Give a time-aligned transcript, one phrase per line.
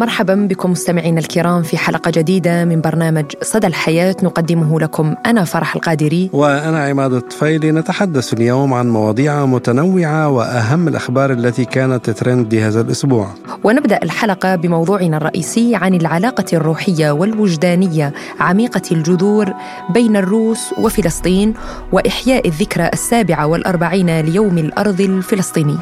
[0.00, 5.74] مرحبا بكم مستمعينا الكرام في حلقة جديدة من برنامج صدى الحياة نقدمه لكم أنا فرح
[5.74, 6.30] القادري.
[6.32, 7.72] وأنا عماد الطفيلي.
[7.72, 13.28] نتحدث اليوم عن مواضيع متنوعة وأهم الأخبار التي كانت ترند لهذا الأسبوع.
[13.64, 19.52] ونبدأ الحلقة بموضوعنا الرئيسي عن العلاقة الروحية والوجدانية عميقة الجذور
[19.94, 21.54] بين الروس وفلسطين
[21.92, 25.76] وإحياء الذكرى السابعة والأربعين ليوم الأرض الفلسطيني.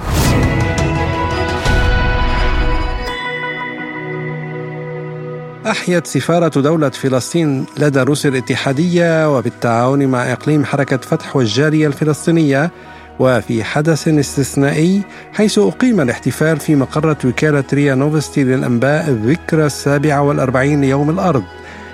[5.70, 12.70] أحيت سفارة دولة فلسطين لدى روسيا الاتحادية وبالتعاون مع إقليم حركة فتح والجالية الفلسطينية
[13.18, 20.80] وفي حدث استثنائي حيث أقيم الاحتفال في مقرة وكالة ريا نوفستي للأنباء الذكرى السابعة والأربعين
[20.80, 21.42] ليوم الأرض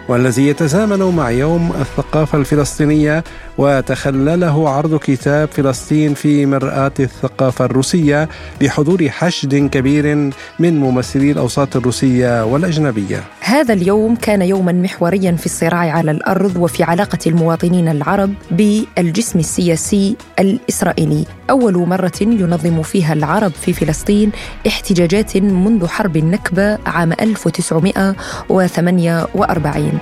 [0.09, 3.25] والذي يتزامن مع يوم الثقافة الفلسطينية
[3.58, 8.28] وتخلله عرض كتاب فلسطين في مرآة الثقافة الروسية
[8.60, 13.25] بحضور حشد كبير من ممثلي الأوساط الروسية والأجنبية.
[13.41, 20.16] هذا اليوم كان يوما محوريا في الصراع على الأرض وفي علاقة المواطنين العرب بالجسم السياسي
[20.38, 21.25] الإسرائيلي.
[21.50, 24.32] أول مرة ينظم فيها العرب في فلسطين
[24.66, 29.98] احتجاجات منذ حرب النكبة عام 1948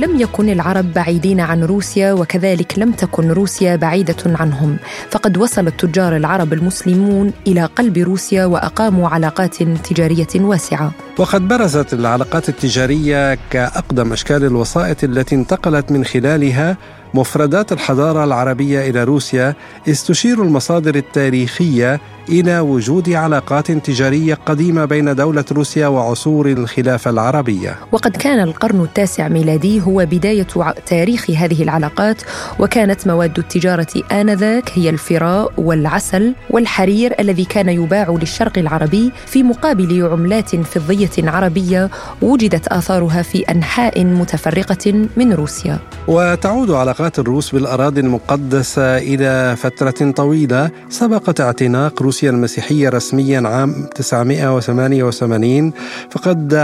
[0.00, 4.76] لم يكن العرب بعيدين عن روسيا وكذلك لم تكن روسيا بعيدة عنهم.
[5.10, 10.92] فقد وصل التجار العرب المسلمون إلى قلب روسيا وأقاموا علاقات تجارية واسعة.
[11.18, 16.76] وقد برزت العلاقات التجارية كأقدم أشكال الوسائط التي انتقلت من خلالها
[17.14, 19.54] مفردات الحضارة العربية إلى روسيا
[19.88, 27.76] إذ تشير المصادر التاريخية إلى وجود علاقات تجارية قديمة بين دولة روسيا وعصور الخلافة العربية.
[27.92, 30.46] وقد كان القرن التاسع ميلادي هو بداية
[30.86, 32.22] تاريخ هذه العلاقات
[32.58, 40.08] وكانت مواد التجارة آنذاك هي الفراء والعسل والحرير الذي كان يباع للشرق العربي في مقابل
[40.12, 41.90] عملات فضية عربية
[42.22, 45.78] وجدت آثارها في أنحاء متفرقة من روسيا.
[46.08, 55.72] وتعود علاقات الروس بالأراضي المقدسة إلى فترة طويلة سبقت اعتناق روسيا المسيحية رسميا عام 988
[56.10, 56.54] فقد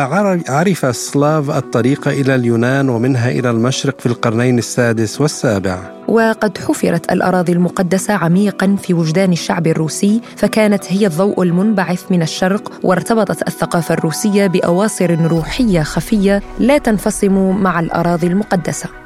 [0.48, 5.78] عرف السلاف الطريق إلى اليونان ومنها إلى المشرق في القرنين السادس والسابع.
[6.08, 12.72] وقد حفرت الأراضي المقدسة عميقا في وجدان الشعب الروسي فكانت هي الضوء المنبعث من الشرق
[12.82, 19.03] وارتبطت الثقافة الروسية بأواصر روحية خفية لا تنفصم مع الأراضي المقدسة.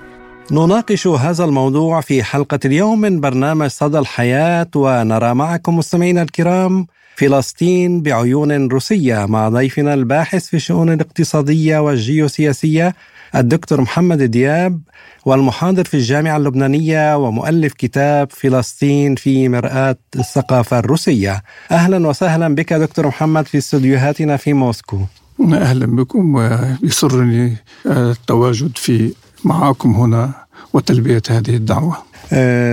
[0.51, 6.87] نناقش هذا الموضوع في حلقة اليوم من برنامج صدى الحياة ونرى معكم مستمعينا الكرام
[7.17, 12.95] فلسطين بعيون روسية مع ضيفنا الباحث في الشؤون الاقتصادية والجيوسياسية
[13.35, 14.81] الدكتور محمد دياب
[15.25, 21.43] والمحاضر في الجامعة اللبنانية ومؤلف كتاب فلسطين في مرآة الثقافة الروسية.
[21.71, 25.01] أهلا وسهلا بك دكتور محمد في استديوهاتنا في موسكو.
[25.41, 29.13] أهلا بكم ويسرني التواجد في
[29.45, 30.31] معكم هنا
[30.73, 32.09] وتلبية هذه الدعوة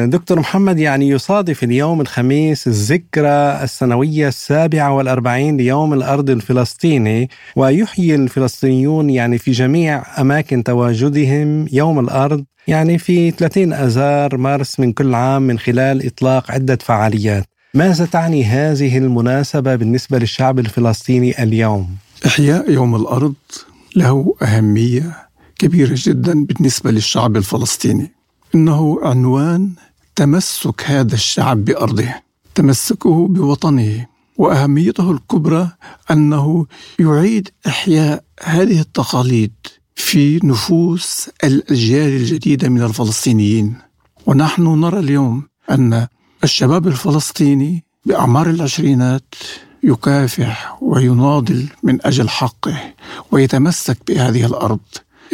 [0.06, 9.10] دكتور محمد يعني يصادف اليوم الخميس الذكرى السنوية السابعة والأربعين ليوم الأرض الفلسطيني ويحيي الفلسطينيون
[9.10, 15.42] يعني في جميع أماكن تواجدهم يوم الأرض يعني في 30 أذار مارس من كل عام
[15.42, 21.88] من خلال إطلاق عدة فعاليات ماذا تعني هذه المناسبة بالنسبة للشعب الفلسطيني اليوم؟
[22.26, 23.34] إحياء يوم الأرض
[23.96, 25.25] له أهمية
[25.60, 28.12] كبيرة جدا بالنسبة للشعب الفلسطيني
[28.56, 29.72] إنه عنوان
[30.16, 32.14] تمسك هذا الشعب بأرضه
[32.56, 34.06] تمسكه بوطنه
[34.38, 35.72] وأهميته الكبرى
[36.12, 36.66] أنه
[37.00, 39.54] يعيد إحياء هذه التقاليد
[39.96, 43.76] في نفوس الأجيال الجديدة من الفلسطينيين.
[44.26, 46.08] ونحن نرى اليوم أن
[46.44, 49.36] الشباب الفلسطيني بأعمار العشرينات
[49.84, 52.94] يكافح ويناضل من أجل حقه
[53.32, 54.80] ويتمسك بهذه الأرض.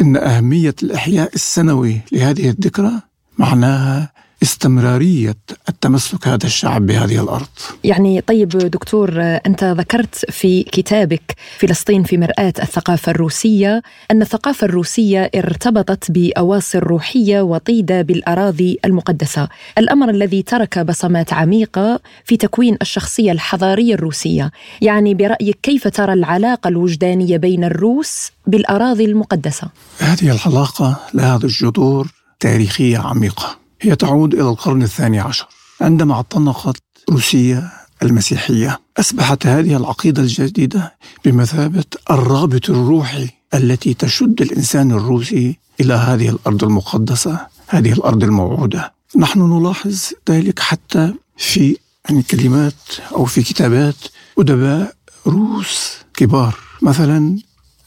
[0.00, 2.92] إن أهمية الإحياء السنوي لهذه الذكرى
[3.38, 4.11] معناها
[4.42, 5.36] استمرارية
[5.68, 7.46] التمسك هذا الشعب بهذه الأرض.
[7.84, 15.30] يعني طيب دكتور أنت ذكرت في كتابك فلسطين في مرآة الثقافة الروسية أن الثقافة الروسية
[15.34, 19.48] ارتبطت بأواصر روحية وطيدة بالأراضي المقدسة.
[19.78, 24.50] الأمر الذي ترك بصمات عميقة في تكوين الشخصية الحضارية الروسية.
[24.80, 29.68] يعني برأيك كيف ترى العلاقة الوجدانية بين الروس بالأراضي المقدسة؟
[29.98, 35.46] هذه العلاقة لها جذور تاريخية عميقة هي تعود إلى القرن الثاني عشر
[35.80, 37.70] عندما اعتنقت روسيا
[38.02, 38.80] المسيحية.
[38.98, 40.94] أصبحت هذه العقيدة الجديدة
[41.24, 48.92] بمثابة الرابط الروحي التي تشد الإنسان الروسي إلى هذه الأرض المقدسة هذه الأرض الموعودة.
[49.16, 49.98] نحن نلاحظ
[50.30, 51.76] ذلك حتى في
[52.08, 52.74] يعني كلمات
[53.12, 53.96] أو في كتابات
[54.38, 54.94] أدباء
[55.26, 56.54] روس كبار.
[56.82, 57.38] مثلا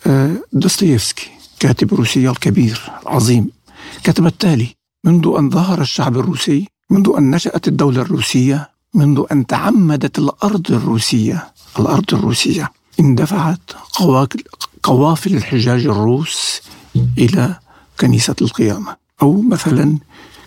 [0.08, 1.28] آه، دوستويفسكي
[1.60, 3.50] كاتب روسيا الكبير العظيم
[4.04, 4.68] كتب التالي
[5.06, 11.54] منذ أن ظهر الشعب الروسي منذ أن نشأت الدولة الروسية منذ أن تعمدت الأرض الروسية
[11.80, 13.60] الأرض الروسية اندفعت
[14.84, 16.62] قوافل الحجاج الروس
[17.18, 17.60] إلى
[18.00, 19.98] كنيسة القيامة أو مثلا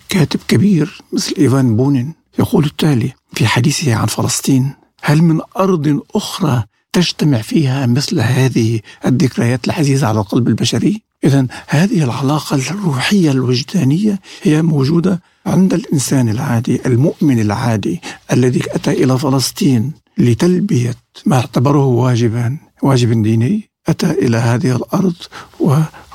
[0.09, 6.63] كاتب كبير مثل إيفان بونين يقول التالي في حديثه عن فلسطين هل من أرض أخرى
[6.93, 14.61] تجتمع فيها مثل هذه الذكريات العزيزة على القلب البشري؟ إذا هذه العلاقة الروحية الوجدانية هي
[14.61, 18.01] موجودة عند الإنسان العادي المؤمن العادي
[18.33, 20.95] الذي أتى إلى فلسطين لتلبية
[21.25, 25.15] ما اعتبره واجبا واجب ديني أتى إلى هذه الأرض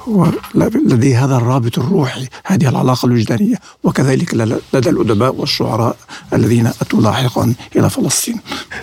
[0.07, 4.35] و ولديه هذا الرابط الروحي هذه العلاقة الوجدانية وكذلك
[4.75, 5.97] لدى الأدباء والشعراء
[6.33, 8.41] الذين أتوا لاحقا إلى فلسطين.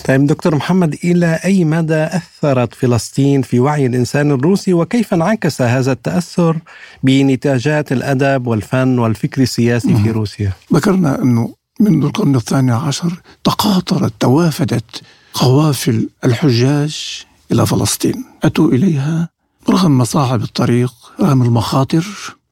[0.08, 5.92] طيب دكتور محمد إلى أي مدى أثرت فلسطين في وعي الإنسان الروسي وكيف انعكس هذا
[5.92, 6.58] التأثر
[7.04, 15.02] بنتاجات الأدب والفن والفكر السياسي في روسيا؟ ذكرنا أنه منذ القرن الثاني عشر تقاطرت توافدت
[15.34, 18.26] قوافل الحجاج إلى فلسطين.
[18.44, 19.30] أتوا إليها
[19.70, 22.06] رغم مصاعب الطريق رغم المخاطر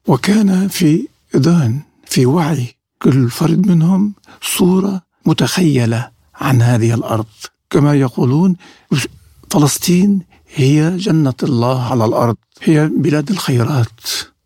[0.06, 2.74] وكان في ذهن في وعي.
[3.02, 7.26] كل فرد منهم صورة متخيلة عن هذه الأرض.
[7.70, 8.56] كما يقولون
[9.50, 10.20] فلسطين
[10.54, 14.00] هي جنة الله على الأرض هي بلاد الخيرات.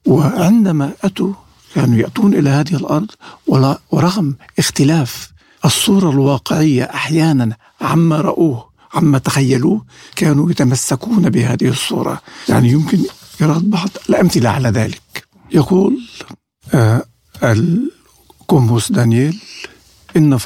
[0.07, 1.33] وعندما أتوا
[1.75, 3.11] كانوا يأتون إلى هذه الأرض
[3.91, 5.33] ورغم اختلاف
[5.65, 9.85] الصورة الواقعية أحيانا عما رأوه عما تخيلوه
[10.17, 12.21] كانوا يتمسكون بهذه الصورة.
[12.49, 12.99] يعني يمكن
[13.41, 15.27] إيراد بعض الأمثلة على ذلك.
[15.53, 16.01] يقول
[16.75, 17.05] آه
[17.43, 19.41] الكوموس دانييل
[20.17, 20.39] إن,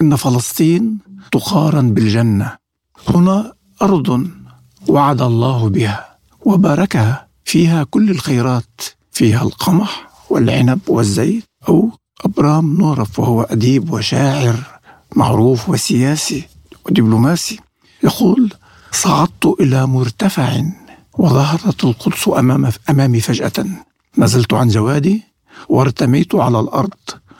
[0.00, 0.98] إن فلسطين
[1.32, 2.56] تقارن بالجنة.
[3.08, 3.52] هنا
[3.82, 4.28] أرض
[4.88, 7.26] وعد الله بها وباركها.
[7.44, 8.80] فيها كل الخيرات
[9.12, 11.90] فيها القمح والعنب والزيت أو
[12.24, 14.56] أبرام نورف وهو أديب وشاعر
[15.16, 16.48] معروف وسياسي
[16.86, 17.58] ودبلوماسي.
[18.04, 18.52] يقول
[18.92, 20.62] صعدت إلى مرتفع
[21.18, 23.66] وظهرت القدس أمام أمامي فجأة.
[24.18, 25.22] نزلت عن جوادي
[25.68, 26.94] وارتميت على الأرض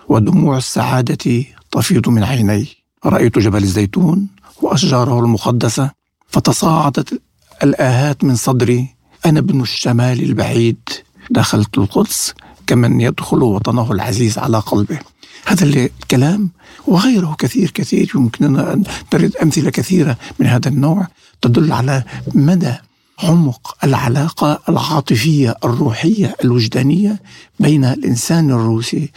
[0.08, 2.69] ودموع السعادة تفيض من عيني.
[3.05, 4.28] رأيت جبل الزيتون
[4.62, 5.90] وأشجاره المقدسة
[6.28, 7.22] فتصاعدت
[7.62, 8.88] الآهات من صدري.
[9.26, 10.88] أنا ابن الشمال البعيد.
[11.31, 12.34] دخلت القدس
[12.66, 14.99] كمن يدخل وطنه العزيز على قلبه.
[15.46, 16.50] هذا الكلام
[16.86, 18.84] وغيره كثير كثير يمكننا أن
[19.14, 21.06] نرد أمثلة كثيرة من هذا النوع
[21.42, 22.02] تدل على
[22.34, 22.75] مدى
[23.22, 27.20] عمق العلاقة العاطفية الروحية الوجدانية
[27.60, 29.10] بين الإنسان الروسي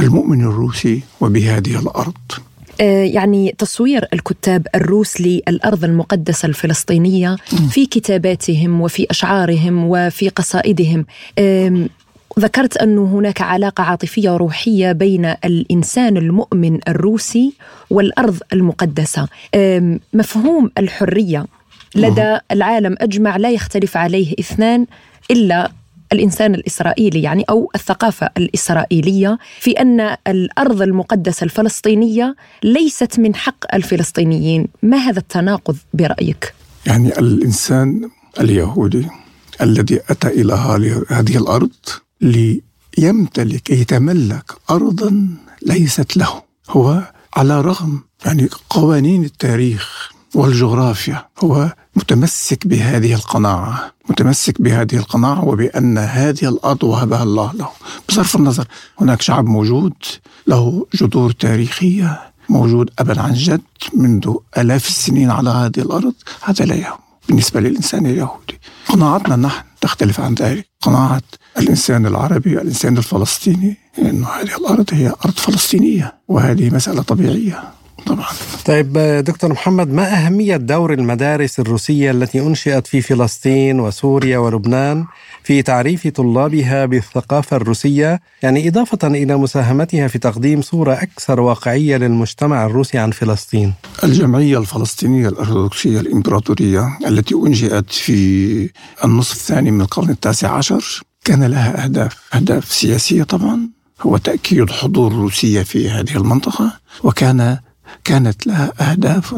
[0.00, 2.14] المؤمن الروسي وبهذه الأرض.
[2.80, 7.36] آه، يعني تصوير الكتاب الروس للأرض المقدسة الفلسطينية
[7.70, 11.06] في كتاباتهم وفي أشعارهم وفي قصائدهم.
[12.38, 17.52] ذكرت أن هناك علاقة عاطفية روحية بين الإنسان المؤمن الروسي
[17.90, 19.28] والأرض المقدسة.
[20.12, 21.46] مفهوم الحرية
[21.94, 24.86] لدى العالم أجمع لا يختلف عليه اثنان
[25.30, 25.70] إلا
[26.12, 34.68] الإنسان الإسرائيلي يعني أو الثقافة الإسرائيلية في أن الأرض المقدسة الفلسطينية ليست من حق الفلسطينيين،
[34.82, 36.54] ما هذا التناقض برأيك؟
[36.86, 39.06] يعني الإنسان اليهودي
[39.62, 40.54] الذي أتى إلى
[41.08, 41.70] هذه الأرض
[42.20, 45.28] ليمتلك يتملك أرضا
[45.66, 46.42] ليست له.
[46.70, 55.98] هو على رغم يعني قوانين التاريخ والجغرافيا هو متمسك بهذه القناعة متمسك بهذه القناعة وبأن
[55.98, 57.68] هذه الأرض وهبها الله له.
[58.08, 58.66] بصرف النظر
[59.00, 59.92] هناك شعب موجود
[60.46, 63.60] له جذور تاريخية موجود أبا عن جد
[63.94, 66.14] منذ آلاف السنين على هذه الأرض.
[66.42, 67.09] هذا لا يهم.
[67.30, 68.60] بالنسبة للإنسان اليهودي.
[68.88, 70.66] قناعتنا نحن تختلف عن ذلك.
[70.80, 71.22] قناعة
[71.58, 77.62] الإنسان العربي الإنسان الفلسطيني أن هذه الأرض هي أرض فلسطينية وهذه مسألة طبيعية.
[78.06, 78.26] طبعا.
[78.64, 78.92] طيب
[79.26, 85.04] دكتور محمد ما أهمية دور المدارس الروسية التي أنشئت في فلسطين وسوريا ولبنان
[85.44, 92.66] في تعريف طلابها بالثقافة الروسية؟ يعني إضافة إلى مساهمتها في تقديم صورة أكثر واقعية للمجتمع
[92.66, 93.74] الروسي عن فلسطين.
[94.04, 98.70] الجمعية الفلسطينية الأرثوذكسية الإمبراطورية التي أنشئت في
[99.04, 102.16] النصف الثاني من القرن التاسع عشر كان لها أهداف.
[102.34, 103.68] أهداف سياسية طبعا
[104.02, 106.72] هو تأكيد حضور روسية في هذه المنطقة
[107.04, 107.58] وكان
[108.04, 109.34] كانت لها أهداف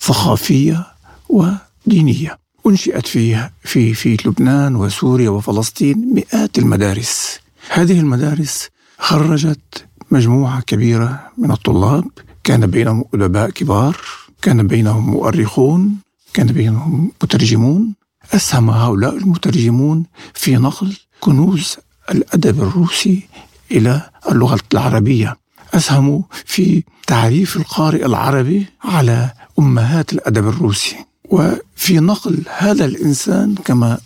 [0.00, 0.86] ثقافية
[1.28, 2.38] ودينية.
[2.66, 7.40] أنشئت في في في لبنان وسوريا وفلسطين مئات المدارس.
[7.70, 12.04] هذه المدارس خرجت مجموعة كبيرة من الطلاب.
[12.44, 13.96] كان بينهم أدباء كبار
[14.42, 15.96] كان بينهم مؤرخون
[16.34, 17.94] كان بينهم مترجمون.
[18.34, 21.76] أسهم هؤلاء المترجمون في نقل كنوز
[22.10, 23.28] الأدب الروسي
[23.70, 25.36] إلى اللغة العربية.
[25.76, 30.96] أسهموا في تعريف القارئ العربي على أمهات الأدب الروسي.
[31.30, 33.98] وفي نقل هذا الإنسان كما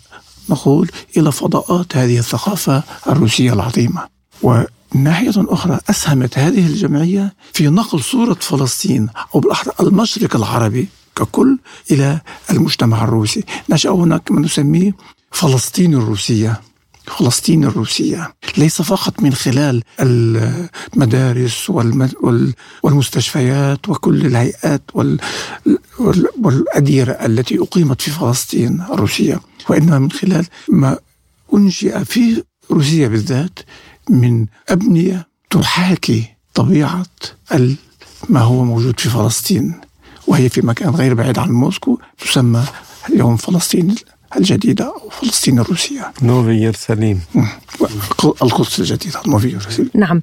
[0.49, 4.07] نقول إلى فضاءات هذه الثقافة الروسية العظيمة.
[4.43, 11.59] ومن ناحية أخرى أسهمت هذه الجمعية في نقل صورة فلسطين أو بالأحرى المشرق العربي ككل
[11.91, 13.43] إلى المجتمع الروسي.
[13.69, 14.91] نشأ هناك ما نسميه
[15.31, 16.61] فلسطين الروسية.
[17.07, 18.33] فلسطين الروسية.
[18.57, 21.69] ليس فقط من خلال المدارس
[22.83, 24.81] والمستشفيات وكل الهيئات
[26.39, 29.39] والأديرة التي أقيمت في فلسطين الروسية
[29.69, 30.97] وإنما من خلال ما
[31.53, 33.59] أنشئ في روسيا بالذات
[34.09, 37.05] من أبنية تحاكي طبيعة
[38.29, 39.81] ما هو موجود في فلسطين
[40.27, 42.63] وهي في مكان غير بعيد عن موسكو تسمى
[43.09, 43.95] اليوم فلسطين
[44.37, 47.21] الجديدة أو فلسطين الروسية نوفي يرسليم
[48.41, 50.21] القدس الجديدة نوفي يرسليم نعم.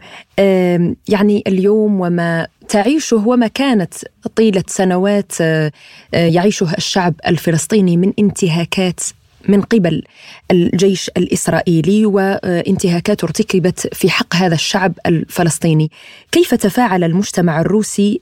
[1.09, 3.95] يعني اليوم وما تعيشه وما كانت
[4.37, 5.33] طيلة سنوات
[6.12, 9.00] يعيشها الشعب الفلسطيني من انتهاكات
[9.49, 10.02] من قبل
[10.50, 15.90] الجيش الإسرائيلي وانتهاكات ارتكبت في حق هذا الشعب الفلسطيني.
[16.33, 18.21] كيف تفاعل المجتمع الروسي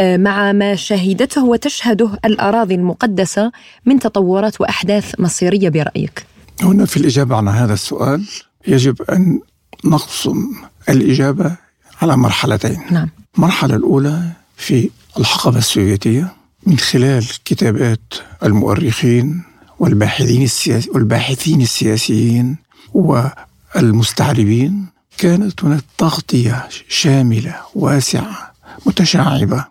[0.00, 3.52] مع ما شهدته وتشهده الأراضي المقدسة
[3.86, 6.26] من تطورات وأحداث مصيرية برأيك؟
[6.62, 8.24] هنا في الإجابة عن هذا السؤال
[8.66, 9.40] يجب أن
[9.84, 10.52] نقسم
[10.88, 11.56] الإجابة
[12.02, 12.80] على مرحلتين.
[12.90, 13.08] نعم.
[13.36, 14.22] المرحلة الأولى
[14.56, 16.32] في الحقبة السوفيتية
[16.66, 19.42] من خلال كتابات المؤرخين
[19.78, 22.56] والباحثين السياسي والباحثين السياسيين
[22.94, 24.86] والمستعربين
[25.18, 28.52] كانت هناك تغطية شاملة واسعة
[28.86, 29.64] متشعبة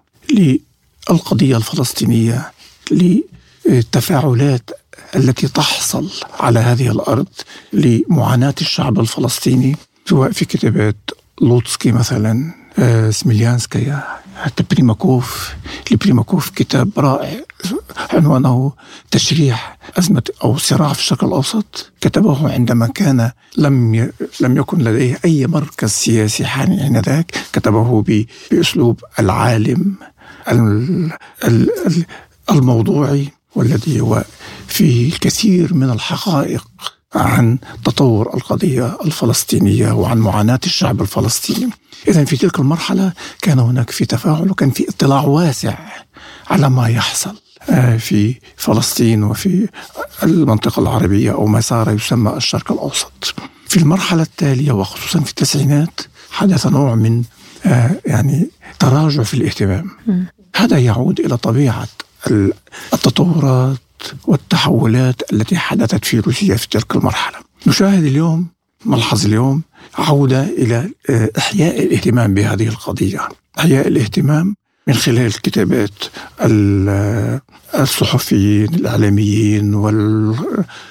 [1.10, 2.52] للقضية الفلسطينية
[3.66, 4.70] للتفاعلات
[5.16, 6.10] التي تحصل
[6.40, 7.28] على هذه الأرض
[7.74, 10.96] لمعاناة الشعب الفلسطيني سواء في كتابات
[11.42, 14.04] لوتسكي مثلا آه، سميليانسكايا
[14.38, 15.54] حتى بريماكوف
[15.92, 17.40] لبريماكوف كتاب رائع.
[18.14, 18.74] عنوانه
[19.12, 24.12] تشريح أزمة أو صراع في الشرق الأوسط كتبه عندما كان لم.
[24.40, 28.04] لم يكن لديه أي مركز سياسي حاني آنذاك كتبه.
[28.52, 29.96] بأسلوب العالم
[32.52, 34.24] الموضوعي والذي هو
[34.68, 36.68] فيه الكثير من الحقائق
[37.16, 41.70] عن تطور القضية الفلسطينية وعن معاناة الشعب الفلسطيني
[42.08, 45.78] إذا في تلك المرحلة كان هناك في تفاعل وكان في اطلاع واسع
[46.48, 47.36] على ما يحصل
[47.98, 49.68] في فلسطين وفي
[50.24, 53.36] المنطقة العربية أو ما صار يسمى الشرق الأوسط.
[53.68, 57.24] في المرحلة التالية وخصوصا في التسعينات حدث نوع من
[57.66, 59.90] آه، يعني تراجع في الاهتمام.
[60.56, 61.88] هذا يعود إلى طبيعة
[62.94, 63.78] التطورات
[64.26, 67.38] والتحولات التي حدثت في روسيا في تلك المرحلة.
[67.68, 68.48] نشاهد اليوم
[68.86, 69.62] نلحظ اليوم
[69.98, 73.30] عودة إلى آه، إحياء الاهتمام بهذه القضية.
[73.60, 74.56] إحياء الاهتمام
[74.88, 76.04] من خلال كتابات
[77.76, 79.74] الصحفيين الإعلاميين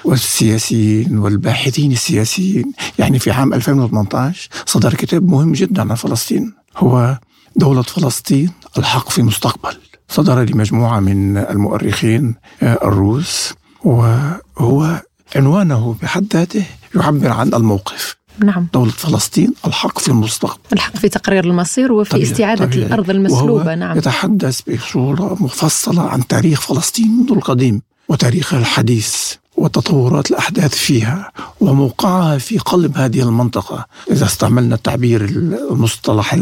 [0.04, 2.72] والسياسيين والباحثين السياسيين.
[2.98, 6.54] يعني في عام 2018 صدر كتاب مهم جدا عن فلسطين.
[6.76, 7.18] هو
[7.56, 9.76] دولة فلسطين الحق في مستقبل.
[10.08, 15.02] صدر لمجموعة من المؤرخين آه، الروس وهو
[15.36, 18.16] عنوانه بحد ذاته يعبر عن الموقف.
[18.44, 22.30] نعم دولة فلسطين الحق في المستقبل الحق في تقرير المصير وفي طبيعي.
[22.30, 22.86] استعادة طبيعي.
[22.86, 30.74] الأرض المسلوبة نعم يتحدث بصورة مفصلة عن تاريخ فلسطين منذ القديم وتاريخها الحديث وتطورات الأحداث
[30.74, 36.34] فيها وموقعها في قلب هذه المنطقة إذا استعملنا التعبير المصطلح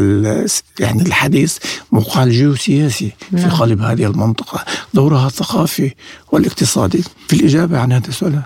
[0.79, 1.57] يعني الحديث
[1.91, 3.49] موقع الجيوسياسي في نعم.
[3.49, 5.93] قلب هذه المنطقة دورها الثقافي
[6.31, 8.41] والاقتصادي في الإجابة عن هذا السؤال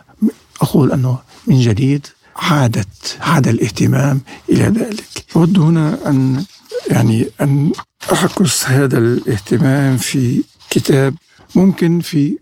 [0.61, 2.07] أقول أنه من جديد
[2.39, 5.25] عادت عاد الاهتمام إلى ذلك.
[5.36, 6.43] أود هنا أن
[6.89, 7.72] يعني أن
[8.13, 11.15] أعكس هذا الاهتمام في كتاب
[11.55, 12.38] ممكن في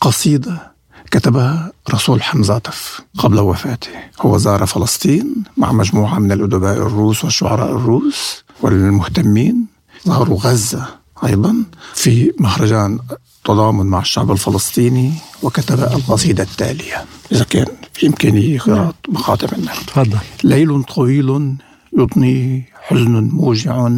[0.00, 0.72] قصيدة
[1.10, 3.90] كتبها رسول حمزاتف قبل وفاته.
[4.20, 9.66] هو زار فلسطين مع مجموعة من الأدباء الروس والشعراء الروس والمهتمين
[10.04, 11.01] زاروا غزة.
[11.24, 11.64] أيضا
[11.94, 12.98] في مهرجان
[13.44, 15.12] تضامن مع الشعب الفلسطيني
[15.42, 17.04] وكتب القصيدة التالية.
[17.32, 20.18] إذا كان في إمكانية قراءة مقاطع منها تفضل.
[20.44, 21.56] ليل طويل
[21.98, 23.88] يضني حزن موجع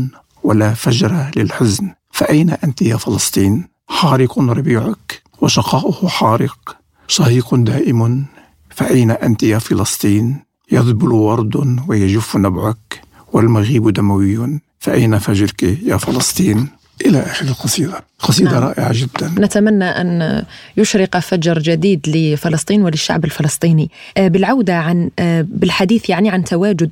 [0.43, 1.91] ولا فجر للحزن.
[2.13, 6.77] فأين أنت يا فلسطين؟ حارق ربيعك وشقاؤه حارق
[7.09, 8.25] شهيق دائم.
[8.71, 10.37] فأين أنت يا فلسطين؟
[10.73, 13.01] يذبل ورد ويجف نبعك
[13.33, 14.61] والمغيب دموي.
[14.79, 16.69] فأين فجرك يا فلسطين؟
[17.07, 18.63] إلى آخر القصيدة قصيدة نعم.
[18.63, 19.35] رائعة جدا.
[19.39, 20.45] نتمنى أن
[20.77, 23.91] يشرق فجر جديد لفلسطين وللشعب الفلسطيني.
[24.17, 26.91] آه، بالعودة عن آه، بالحديث يعني عن تواجد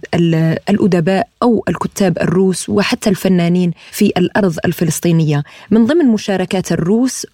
[0.70, 5.44] الأدباء أو الكتاب الروس وحتى الفنانين في الأرض الفلسطينية.
[5.70, 7.26] من ضمن مشاركات الروس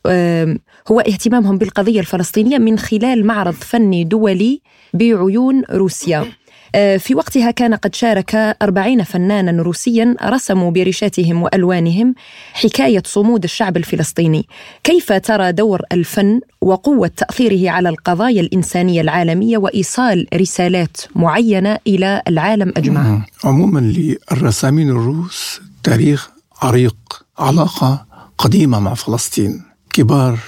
[0.89, 4.61] هو اهتمامهم بالقضية الفلسطينية من خلال معرض فني دولي
[4.95, 6.19] بعيون روسيا.
[6.19, 6.27] آه،
[6.75, 12.15] في وقتها كان قد شارك أربعين فنانا روسيا رسموا بريشاتهم وألوانهم
[12.53, 14.47] حكاية صمود الشعب الفلسطيني.
[14.85, 22.73] كيف ترى دور الفن وقوة تأثيره على القضايا الإنسانية العالمية وإيصال رسالات معينة إلى العالم
[22.77, 26.31] أجمع عموما للرسامين الروس تاريخ
[26.63, 26.97] عريق
[27.39, 28.07] علاقة
[28.39, 29.63] قديمة مع فلسطين.
[29.93, 30.39] كبار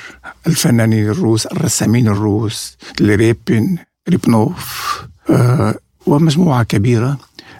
[0.47, 5.01] الفنانين الروس الرسامين الروس لريبين ريبنوف
[5.31, 5.75] آه
[6.07, 7.19] ومجموعة كبيرة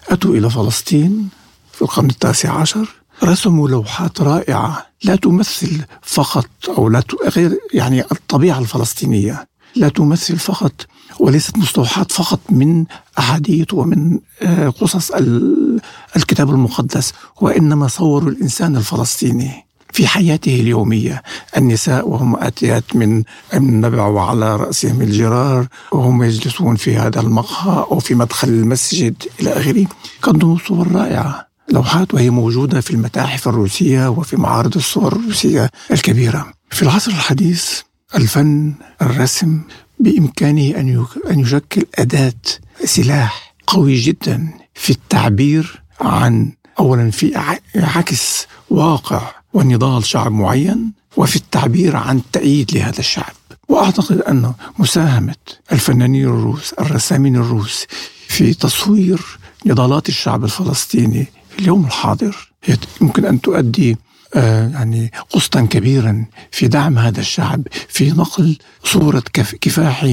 [0.09, 1.29] أتوا إلى فلسطين
[1.71, 2.89] في القرن التاسع عشر
[3.23, 7.03] رسموا لوحات رائعة لا تمثل فقط أو لا
[7.37, 10.87] غير يعني الطبيعة الفلسطينية لا تمثل فقط
[11.19, 12.85] وليست مستوحاة فقط من
[13.19, 15.11] أحاديث ومن آه، قصص
[16.15, 19.65] الكتاب المقدس وإنما صوروا الإنسان الفلسطيني.
[19.91, 21.23] في حياته اليومية.
[21.57, 28.15] النساء وهم آتيات من النبع وعلى رأسهم الجرار وهم يجلسون في هذا المقهى أو في
[28.15, 29.85] مدخل المسجد إلى آخره.
[30.21, 31.47] قدموا صور رائعة.
[31.69, 36.53] لوحات وهي موجودة في المتاحف الروسية وفي معارض الصور الروسية الكبيرة.
[36.69, 37.79] في العصر الحديث
[38.15, 39.61] الفن الرسم
[39.99, 40.79] بإمكانه
[41.31, 42.33] أن يشكل أداة
[42.85, 51.95] سلاح قوي جدا في التعبير عن أولا في عكس واقع ونضال شعب معين وفي التعبير
[51.95, 53.33] عن تأييد لهذا الشعب.
[53.67, 55.35] وأعتقد أن مساهمة
[55.71, 57.85] الفنانين الروس الرسامين الروس
[58.27, 59.21] في تصوير
[59.65, 62.51] نضالات الشعب الفلسطيني في اليوم الحاضر
[63.01, 63.97] يمكن أن تؤدي
[64.35, 69.23] آه يعني قسطا كبيرا في دعم هذا الشعب في نقل صورة
[69.61, 70.07] كفاحه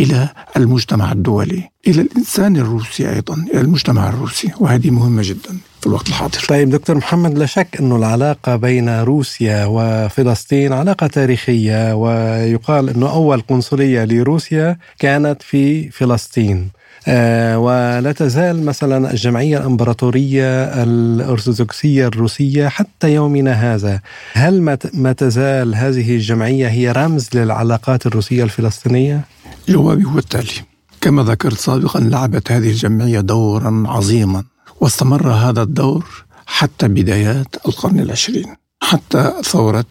[0.00, 6.08] إلى المجتمع الدولي إلى الإنسان الروسي أيضا إلى المجتمع الروسي وهذه مهمة جدا في الوقت
[6.08, 6.38] الحاضر.
[6.48, 13.40] طيب دكتور محمد لا شك أن العلاقة بين روسيا وفلسطين علاقة تاريخية ويقال أنه أول
[13.40, 16.68] قنصلية لروسيا كانت في فلسطين.
[17.08, 24.00] آه ولا تزال مثلا الجمعية الإمبراطورية الأرثوذكسية الروسية حتى يومنا هذا.
[24.32, 29.35] هل ما تزال هذه الجمعية هي رمز للعلاقات الروسية الفلسطينية؟
[29.68, 30.64] جوابي هو التالي.
[31.00, 34.44] كما ذكرت سابقا لعبت هذه الجمعية دورا عظيما
[34.80, 39.84] واستمر هذا الدور حتى بدايات القرن العشرين حتى ثورة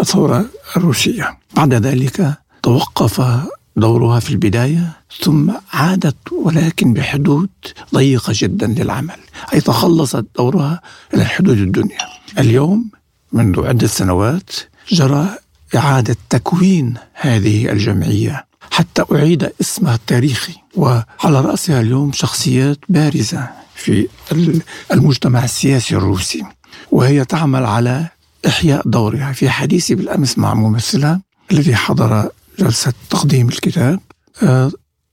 [0.00, 1.38] الثورة الروسية.
[1.56, 3.22] بعد ذلك توقف
[3.76, 7.50] دورها في البداية ثم عادت ولكن بحدود
[7.94, 9.18] ضيقة جدا للعمل
[9.54, 10.80] أي تخلصت دورها
[11.14, 11.98] إلى حدود الدنيا.
[12.38, 12.90] اليوم
[13.32, 14.50] منذ عدة سنوات
[14.92, 15.28] جرى
[15.76, 18.47] إعادة تكوين هذه الجمعية.
[18.70, 24.08] حتى أعيد اسمها التاريخي وعلى رأسها اليوم شخصيات بارزة في
[24.92, 26.42] المجتمع السياسي الروسي
[26.90, 28.08] وهي تعمل على
[28.46, 29.32] إحياء دورها.
[29.32, 31.20] في حديثي بالأمس مع ممثلة
[31.52, 34.00] الذي حضر جلسة تقديم الكتاب
[34.42, 34.70] آه،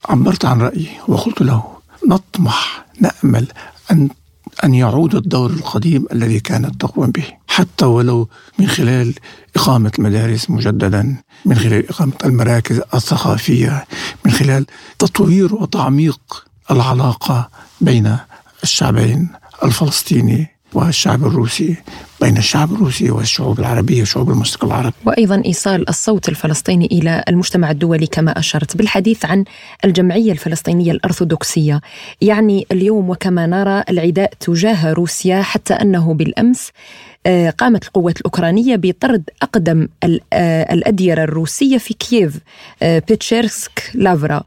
[0.08, 1.64] عبرت عن رأيي وقلت له
[2.08, 3.46] نطمح نأمل
[3.90, 4.08] أن
[4.64, 9.14] أن يعود الدور القديم الذي كانت تقوم به حتى ولو من خلال
[9.56, 13.84] إقامة المدارس مجددا من خلال إقامة المراكز الثقافية
[14.24, 14.66] من خلال
[14.98, 17.48] تطوير وتعميق العلاقة
[17.80, 18.16] بين
[18.62, 19.28] الشعبين
[19.64, 21.76] الفلسطيني والشعب الروسي
[22.20, 24.94] بين الشعب الروسي والشعوب العربية وشعوب المشرق العربي.
[25.04, 29.44] وأيضا إيصال الصوت الفلسطيني إلى المجتمع الدولي كما أشرت بالحديث عن
[29.84, 31.80] الجمعية الفلسطينية الأرثوذكسية.
[32.20, 36.70] يعني اليوم وكما نرى العداء تجاه روسيا حتى أنه بالأمس
[37.26, 39.88] آه، قامت القوات الأوكرانية بطرد أقدم
[40.32, 42.38] آه، الأديرة الروسية في كييف
[42.82, 44.42] آه، بيتشيرسك لافرا.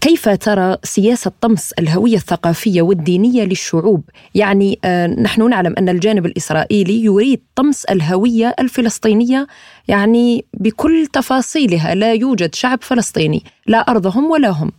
[0.00, 4.04] كيف ترى سياسة طمس الهوية الثقافية والدينية للشعوب؟
[4.34, 4.78] يعني
[5.22, 9.46] نحن نعلم أن الجانب الإسرائيلي يريد طمس الهوية الفلسطينية
[9.88, 14.72] يعني بكل تفاصيلها لا يوجد شعب فلسطيني لا أرضهم ولا هم.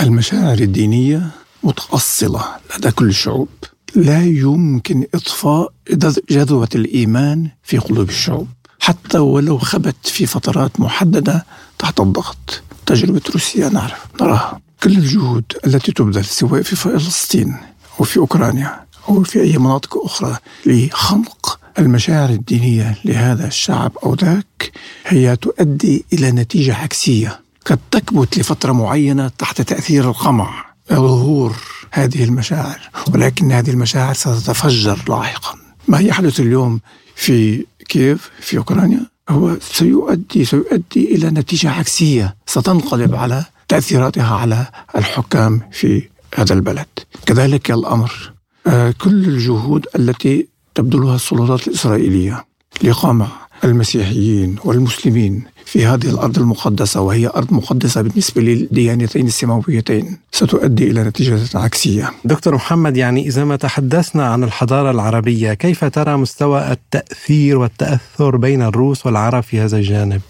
[0.00, 1.30] المشاعر الدينية
[1.62, 2.44] متأصلة
[2.76, 3.48] لدى كل الشعوب
[3.96, 5.72] لا يمكن إطفاء
[6.30, 8.48] جذوة الإيمان في قلوب الشعوب.
[8.80, 11.46] حتى ولو خبت في فترات محددة
[11.78, 14.60] تحت الضغط تجربة روسيا نعرف نراها.
[14.82, 17.56] كل الجهود التي تبذل سواء في فلسطين
[18.00, 24.72] أو في أوكرانيا أو في أي مناطق أخرى لخنق المشاعر الدينية لهذا الشعب أو ذاك
[25.06, 27.40] هي تؤدي إلى نتيجة عكسية.
[27.66, 31.56] قد تكبت لفترة معينة تحت تأثير القمع ظهور
[31.90, 32.90] هذه المشاعر.
[33.14, 35.58] ولكن هذه المشاعر ستتفجر لاحقا.
[35.88, 36.80] ما يحدث اليوم
[37.14, 42.36] في كييف في أوكرانيا؟ هو سيؤدي سيؤدي إلى نتيجة عكسية.
[42.46, 44.66] ستنقلب على تأثيراتها على
[44.96, 46.86] الحكام في هذا البلد.
[47.26, 48.32] كذلك الأمر.
[48.66, 50.48] آه، كل الجهود التي
[50.80, 52.44] تبذلها السلطات الإسرائيلية
[52.82, 53.28] لإقامة
[53.64, 61.58] المسيحيين والمسلمين في هذه الأرض المقدسة وهي أرض مقدسة بالنسبة للديانتين السماويتين ستؤدي إلى نتيجة
[61.58, 68.36] عكسية دكتور محمد يعني إذا ما تحدثنا عن الحضارة العربية كيف ترى مستوى التأثير والتأثر
[68.36, 70.20] بين الروس والعرب في هذا الجانب؟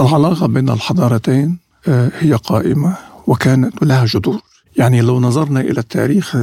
[0.00, 4.40] العلاقة بين الحضارتين آه، هي قائمة وكانت لها جذور
[4.76, 6.36] يعني لو نظرنا إلى التاريخ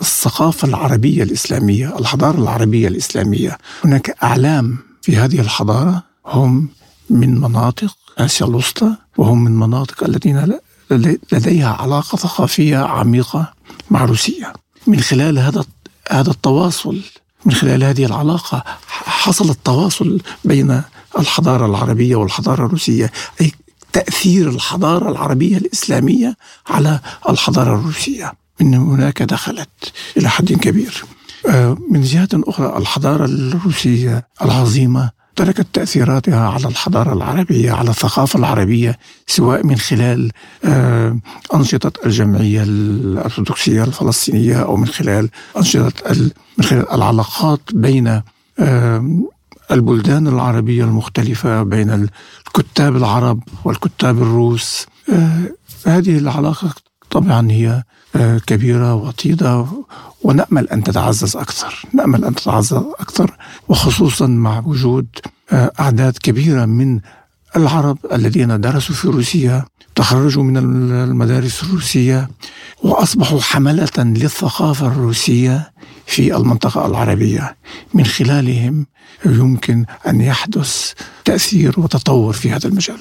[0.00, 6.68] الثقافة العربية الإسلامية الحضارة العربية الإسلامية هناك أعلام في هذه الحضارة هم
[7.10, 10.58] من مناطق آسيا الوسطى وهم من مناطق الذين
[11.32, 13.52] لديها علاقة ثقافية عميقة
[13.90, 14.52] مع روسيا.
[14.86, 15.64] من خلال هذا
[16.10, 17.00] هذا التواصل
[17.44, 20.82] من خلال هذه العلاقة حصل التواصل بين
[21.18, 23.12] الحضارة العربية والحضارة الروسية.
[23.40, 23.52] أي
[23.96, 26.36] تأثير الحضارة العربية الإسلامية
[26.68, 28.32] على الحضارة الروسية.
[28.60, 31.04] من هناك دخلت إلى حد كبير.
[31.48, 38.98] آه، من جهة أخرى الحضارة الروسية العظيمة تركت تأثيراتها على الحضارة العربية على الثقافة العربية
[39.26, 40.30] سواء من خلال
[40.64, 41.18] آه،
[41.54, 45.92] أنشطة الجمعية الأرثوذكسية الفلسطينية أو من خلال أنشطة
[46.58, 48.22] من خلال العلاقات بين
[48.58, 49.26] آه،
[49.70, 52.08] البلدان العربية المختلفة بين
[52.46, 54.86] الكتاب العرب والكتاب الروس.
[55.86, 56.74] هذه العلاقة
[57.10, 57.82] طبعا هي
[58.46, 59.66] كبيرة وطيدة
[60.22, 61.82] ونأمل أن تتعزز أكثر.
[61.92, 63.36] نأمل أن تتعزز أكثر
[63.68, 65.06] وخصوصا مع وجود
[65.52, 67.00] آه، أعداد كبيرة من
[67.56, 69.64] العرب الذين درسوا في روسيا.
[69.96, 70.56] تخرجوا من
[70.92, 72.28] المدارس الروسية
[72.82, 75.72] وأصبحوا حملة للثقافة الروسية
[76.06, 77.56] في المنطقة العربية.
[77.94, 78.86] من خلالهم
[79.26, 80.92] يمكن أن يحدث
[81.24, 82.98] تأثير وتطور في هذا المجال.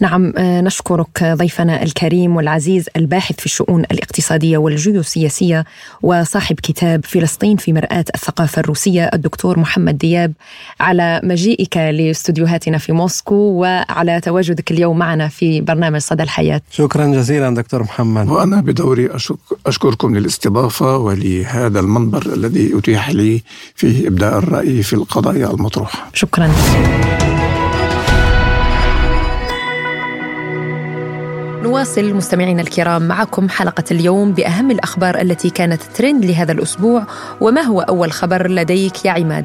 [0.00, 5.64] نعم آه، نشكرك ضيفنا الكريم والعزيز الباحث في الشؤون الاقتصادية والجيوسياسية
[6.02, 10.32] وصاحب كتاب فلسطين في مرآة الثقافة الروسية الدكتور محمد دياب
[10.80, 16.37] على مجيئك لاستديوهاتنا في موسكو وعلى تواجدك اليوم معنا في برنامج صدى الحياة
[16.70, 18.28] شكرا جزيلا دكتور محمد.
[18.28, 19.10] وأنا بدوري
[19.66, 23.42] أشكركم للاستضافة ولهذا المنبر الذي أتيح لي
[23.74, 26.10] في إبداء الرأي في القضايا المطروحة.
[26.14, 26.50] شكرا.
[31.62, 37.06] نواصل مستمعينا الكرام معكم حلقة اليوم بأهم الأخبار التي كانت ترند لهذا الأسبوع
[37.40, 39.44] وما هو أول خبر لديك يا عماد؟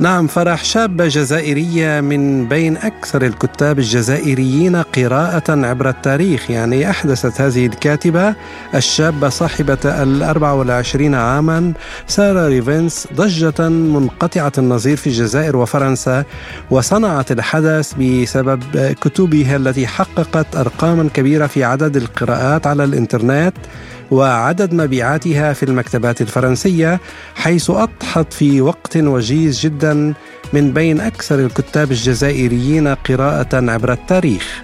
[0.00, 6.50] نعم فرح شابة جزائرية من بين أكثر الكتاب الجزائريين قراءة عبر التاريخ.
[6.50, 8.34] يعني أحدثت هذه الكاتبة
[8.74, 11.72] الشابة صاحبة الأربع والعشرين عاما
[12.06, 16.24] سارة ريفنس ضجة منقطعة النظير في الجزائر وفرنسا
[16.70, 18.62] وصنعت الحدث بسبب
[19.00, 23.54] كتبها التي حققت أرقاما كبيرة في عدد القراءات على الإنترنت.
[24.10, 27.00] وعدد مبيعاتها في المكتبات الفرنسية
[27.34, 30.14] حيث أضحت في وقت وجيز جدا
[30.52, 34.62] من بين أكثر الكتاب الجزائريين قراءة عبر التاريخ.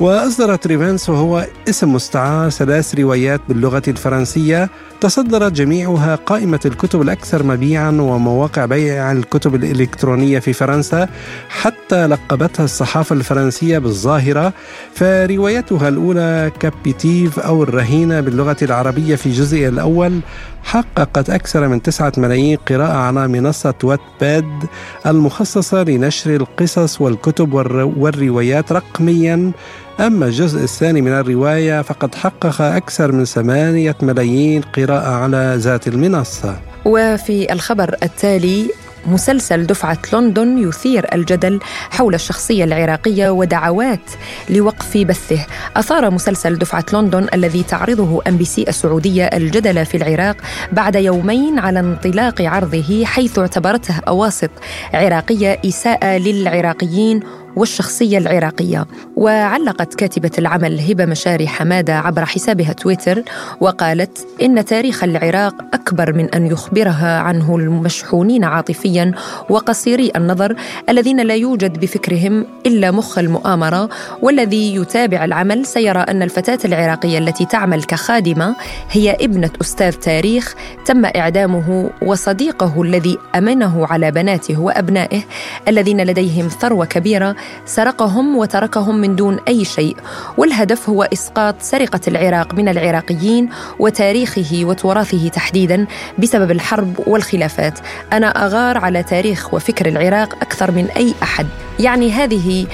[0.00, 4.70] وأصدرت ريفنس وهو اسم مستعار ثلاث روايات باللغة الفرنسية
[5.00, 11.08] تصدرت جميعها قائمة الكتب الأكثر مبيعا ومواقع بيع الكتب الإلكترونية في فرنسا
[11.48, 14.52] حتى لقبتها الصحافة الفرنسية بالظاهرة
[14.94, 20.20] فروايتها الأولى Captive أو الرهينة باللغة العربية في جزء الأول
[20.62, 24.64] حققت أكثر من تسعة ملايين قراءة على منصة Wattpad
[25.06, 27.52] المخصصة لنشر القصص والكتب
[27.96, 29.52] والروايات رقميا
[30.00, 36.56] أما الجزء الثاني من الرواية فقد حقق أكثر من ثمانية ملايين قراءة على ذات المنصة.
[36.84, 38.70] وفي الخبر التالي
[39.06, 44.10] مسلسل دفعة لندن يثير الجدل حول الشخصية العراقية ودعوات
[44.50, 45.46] لوقف بثه.
[45.76, 50.36] أثار مسلسل دفعة لندن الذي تعرضه أم بي سي السعودية الجدل في العراق
[50.72, 54.50] بعد يومين على انطلاق عرضه حيث اعتبرته أواسط
[54.94, 57.20] عراقية إساءة للعراقيين
[57.56, 58.86] والشخصية العراقية.
[59.16, 63.22] وعلقت كاتبة العمل هبة مشاري حمادة عبر حسابها تويتر
[63.60, 69.12] وقالت إن تاريخ العراق أكبر من أن يخبرها عنه المشحونين عاطفيا
[69.50, 70.56] وقصيري النظر
[70.88, 73.88] الذين لا يوجد بفكرهم إلا مخ المؤامرة.
[74.22, 78.56] والذي يتابع العمل سيرى أن الفتاة العراقية التي تعمل كخادمة
[78.90, 80.54] هي ابنة أستاذ تاريخ
[80.86, 85.20] تم إعدامه وصديقه الذي أمنه على بناته وأبنائه
[85.68, 87.36] الذين لديهم ثروة كبيرة
[87.66, 89.96] سرقهم وتركهم من دون أي شيء.
[90.36, 95.86] والهدف هو إسقاط سرقة العراق من العراقيين وتاريخه وتراثه تحديدا
[96.18, 97.78] بسبب الحرب والخلافات.
[98.12, 101.46] أنا أغار على تاريخ وفكر العراق أكثر من أي أحد.
[101.80, 102.66] يعني هذه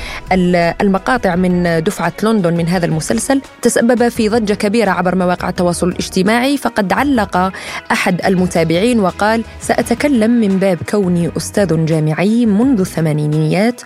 [0.81, 6.57] المقاطع من دفعة لندن من هذا المسلسل تسبب في ضجة كبيرة عبر مواقع التواصل الاجتماعي
[6.57, 7.53] فقد علق
[7.93, 13.81] أحد المتابعين وقال سأتكلم من باب كوني أستاذ جامعي منذ الثمانينيات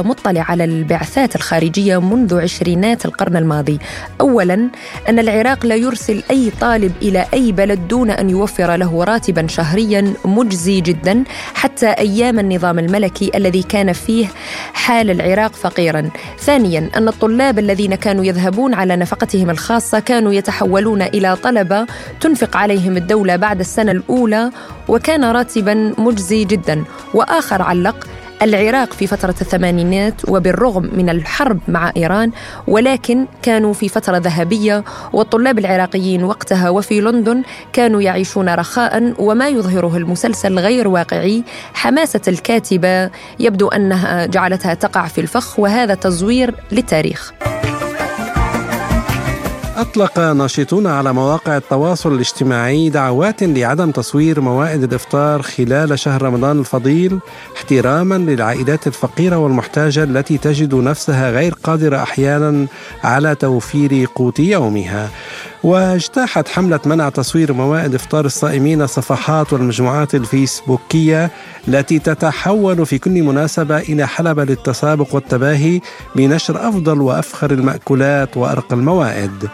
[0.00, 3.78] ومطلع على البعثات الخارجية منذ عشرينات القرن الماضي.
[4.20, 4.68] أولا
[5.08, 10.14] أن العراق لا يرسل أي طالب إلى أي بلد دون أن يوفر له راتبا شهريا
[10.24, 14.26] مجزي جدا حتى أيام النظام الملكي الذي كان فيه
[14.72, 16.10] حال العراق فقيرا.
[16.38, 21.86] ثانيا أن الطلاب الذين كانوا يذهبون على نفقتهم الخاصة كانوا يتحولون إلى طلبة
[22.20, 24.50] تنفق عليهم الدولة بعد السنة الأولى
[24.88, 26.84] وكان راتبا مجزي جدا.
[27.14, 28.06] وآخر علق
[28.42, 32.30] العراق في فترة الثمانينات وبالرغم من الحرب مع إيران
[32.66, 39.96] ولكن كانوا في فترة ذهبية والطلاب العراقيين وقتها وفي لندن كانوا يعيشون رخاء وما يظهره
[39.96, 41.44] المسلسل غير واقعي
[41.74, 47.32] حماسة الكاتبة يبدو أنها جعلتها تقع في الفخ وهذا تزوير للتاريخ.
[49.76, 57.18] أطلق ناشطون على مواقع التواصل الاجتماعي دعوات لعدم تصوير موائد الإفطار خلال شهر رمضان الفضيل
[57.56, 62.66] احتراما للعائلات الفقيرة والمحتاجة التي تجد نفسها غير قادرة أحيانا
[63.04, 65.10] على توفير قوت يومها.
[65.62, 71.30] واجتاحت حملة منع تصوير موائد إفطار الصائمين الصفحات والمجموعات الفيسبوكية
[71.68, 75.80] التي تتحول في كل مناسبة إلى حلبة للتسابق والتباهي
[76.16, 79.48] بنشر أفضل وأفخر المأكولات وأرقى الموائد.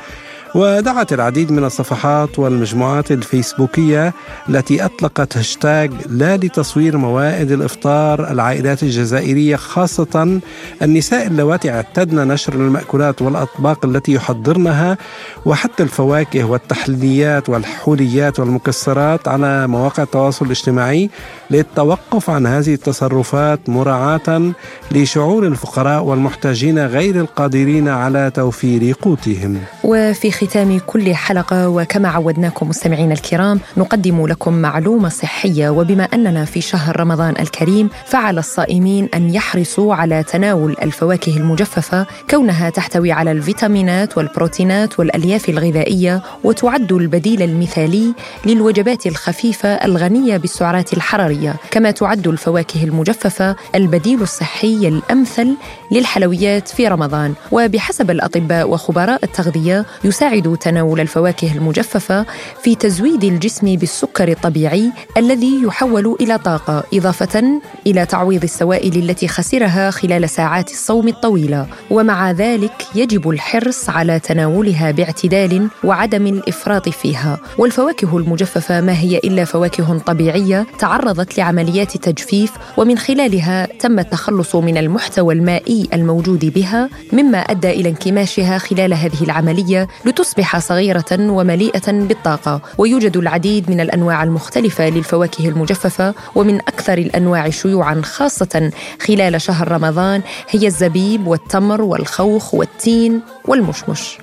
[0.55, 4.15] ودعت العديد من الصفحات والمجموعات الفيسبوكية
[4.49, 10.41] التي أطلقت هاشتاج لا لتصوير موائد الإفطار العائلات الجزائرية خاصة
[10.83, 14.99] النساء اللواتي اعتدن نشر المأكولات والأطباق التي يحضرنها
[15.47, 21.11] وحتى الفواكه والتحليات والحوليات والمكسرات على مواقع التواصل الاجتماعي
[21.51, 24.53] للتوقف عن هذه التصرفات مراعاة
[24.91, 29.59] لشعور الفقراء والمحتاجين غير القادرين على توفير قوتهم.
[29.85, 35.69] وفي ختام كل حلقة وكما عودناكم مستمعينا الكرام نقدم لكم معلومة صحية.
[35.69, 42.71] وبما أننا في شهر رمضان الكريم فعلى الصائمين أن يحرصوا على تناول الفواكه المجففة كونها
[42.71, 48.15] تحتوي على الفيتامينات والبروتينات والألياف الغذائية وتعد البديل المثالي
[48.47, 51.55] للوجبات الخفيفة الغنية بالسعرات الحرارية.
[51.71, 55.57] كما تعد الفواكه المجففة البديل الصحي الأمثل
[55.93, 57.35] للحلويات في رمضان.
[57.53, 62.27] وبحسب الأطباء وخبراء التغذية يساعد يساعد تناول الفواكه المجففة
[62.63, 69.91] في تزويد الجسم بالسكر الطبيعي الذي يحول إلى طاقة إضافة إلى تعويض السوائل التي خسرها
[69.91, 71.67] خلال ساعات الصوم الطويلة.
[71.91, 77.41] ومع ذلك يجب الحرص على تناولها باعتدال وعدم الإفراط فيها.
[77.59, 84.77] والفواكه المجففة ما هي إلا فواكه طبيعية تعرضت لعمليات تجفيف ومن خلالها تم التخلص من
[84.77, 89.89] المحتوى المائي الموجود بها مما أدى إلى انكماشها خلال هذه العملية
[90.23, 98.03] لتصبح صغيرة ومليئة بالطاقة ويوجد العديد من الأنواع المختلفة للفواكه المجففة ومن أكثر الأنواع شيوعا
[98.05, 104.19] خاصة خلال شهر رمضان هي الزبيب والتمر والخوخ والتين والمشمش.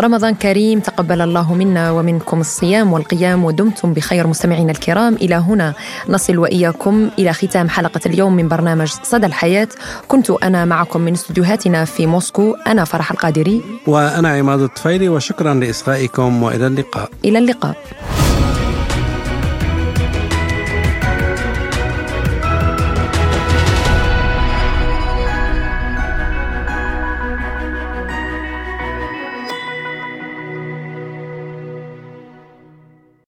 [0.00, 5.14] رمضان كريم تقبل الله منا ومنكم الصيام والقيام ودمتم بخير مستمعينا الكرام.
[5.14, 5.74] إلى هنا
[6.08, 9.68] نصل وإياكم إلى ختام حلقة اليوم من برنامج صدى الحياة.
[10.08, 13.62] كنت أنا معكم من استديوهاتنا في موسكو أنا فرح القادري.
[13.86, 17.10] وأنا عماد الطفيلي وشكرا لإصغائكم وإلى اللقاء.
[17.24, 17.76] إلى اللقاء.